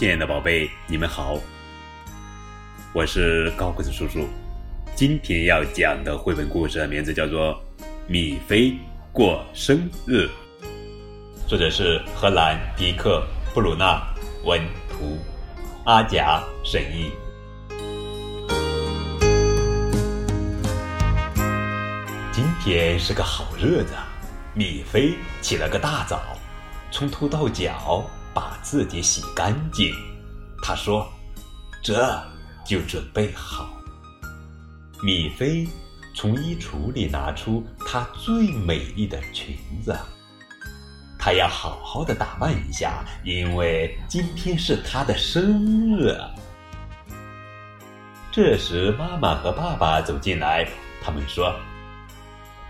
[0.00, 1.38] 亲爱的宝贝，你们好，
[2.94, 4.26] 我是高个子叔叔。
[4.94, 7.52] 今天要讲的绘本故事名字叫做
[8.06, 8.78] 《米菲
[9.12, 10.20] 过生日》，
[11.46, 13.22] 作者是荷兰迪克·
[13.54, 14.02] 布鲁纳
[14.42, 14.58] 文
[14.88, 15.18] 图，
[15.84, 17.12] 阿甲审译。
[22.32, 23.92] 今天是个好日子，
[24.54, 25.12] 米菲
[25.42, 26.22] 起了个大早，
[26.90, 28.02] 从头到脚。
[28.32, 29.94] 把自己洗干净，
[30.62, 31.10] 他说
[31.82, 32.22] ：“这
[32.64, 33.68] 就准备好。”
[35.02, 35.66] 米菲
[36.14, 39.96] 从衣橱里拿出她最美丽的裙子，
[41.18, 46.16] 她要好好的打扮一下，因为今天是她的生日。
[48.30, 50.68] 这时，妈妈和爸爸走进来，
[51.02, 51.52] 他们说：“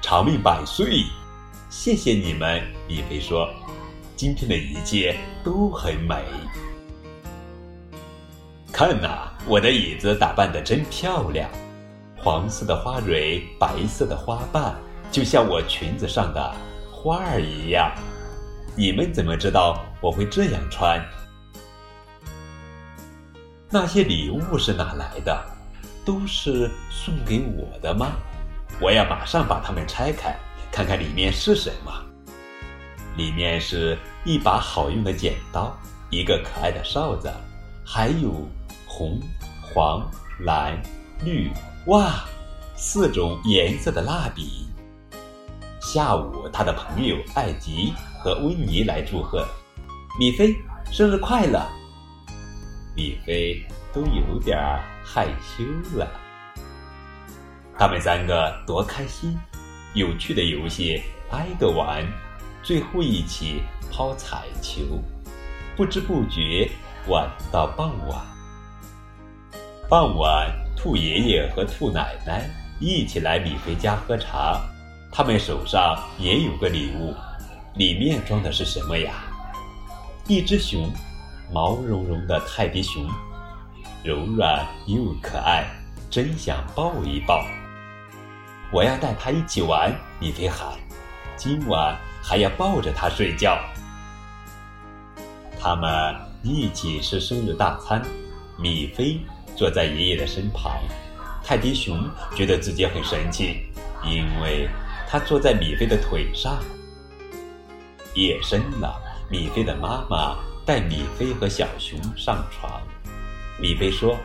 [0.00, 1.04] 长命百岁，
[1.68, 3.52] 谢谢你们。”米菲说。
[4.20, 6.22] 今天的一切都很美。
[8.70, 11.48] 看呐，我的椅子打扮的真漂亮，
[12.18, 14.74] 黄色的花蕊，白色的花瓣，
[15.10, 16.54] 就像我裙子上的
[16.92, 17.90] 花儿一样。
[18.76, 21.02] 你们怎么知道我会这样穿？
[23.70, 25.44] 那些礼物是哪来的？
[26.04, 28.12] 都是送给我的吗？
[28.82, 30.36] 我要马上把它们拆开，
[30.70, 31.90] 看看里面是什么。
[33.16, 35.74] 里面是一把好用的剪刀，
[36.10, 37.32] 一个可爱的哨子，
[37.84, 38.46] 还有
[38.86, 39.18] 红、
[39.62, 40.06] 黄、
[40.40, 40.80] 蓝、
[41.24, 41.50] 绿，
[41.86, 42.24] 哇，
[42.76, 44.66] 四种颜色的蜡笔。
[45.80, 49.46] 下午，他的朋友艾吉和温妮来祝贺
[50.18, 50.54] 米菲
[50.92, 51.66] 生日快乐。
[52.94, 54.58] 米菲都有点
[55.02, 55.64] 害羞
[55.96, 56.06] 了。
[57.78, 59.34] 他们三个多开心，
[59.94, 62.06] 有趣的游戏挨个玩。
[62.62, 64.82] 最后一起抛彩球，
[65.76, 66.70] 不知不觉
[67.08, 68.20] 玩到傍晚。
[69.88, 74.60] 傍晚，兔爷爷和兔奶奶一起来米菲家喝茶，
[75.10, 77.14] 他们手上也有个礼物，
[77.74, 79.24] 里面装的是什么呀？
[80.28, 80.92] 一只熊，
[81.52, 83.08] 毛茸茸的泰迪熊，
[84.04, 85.64] 柔软又可爱，
[86.08, 87.44] 真想抱一抱。
[88.72, 90.78] 我要带它一起玩，米菲喊。
[91.36, 91.98] 今晚。
[92.30, 93.58] 还要抱着他睡觉。
[95.58, 96.14] 他们
[96.44, 98.00] 一起吃生日大餐，
[98.56, 99.18] 米菲
[99.56, 100.80] 坐在爷爷的身旁。
[101.42, 103.64] 泰迪熊觉得自己很神气，
[104.04, 104.68] 因为
[105.08, 106.62] 他坐在米菲的腿上。
[108.14, 112.80] 夜深了，米菲的妈妈带米菲和小熊上床。
[113.60, 114.16] 米菲说：“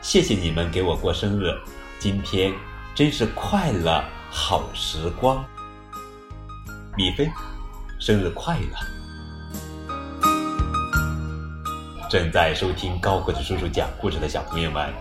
[0.00, 1.52] 谢谢你们给我过生日，
[1.98, 2.52] 今天
[2.94, 5.44] 真是快乐好时光。”
[6.96, 7.28] 米菲，
[7.98, 8.68] 生日快乐！
[12.08, 14.94] 正在收听高个子叔叔讲故事的小朋友们，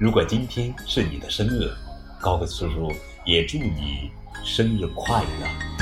[0.00, 1.70] 如果今天是你的生日，
[2.20, 2.92] 高个子叔叔
[3.24, 4.10] 也祝你
[4.44, 5.75] 生日快乐！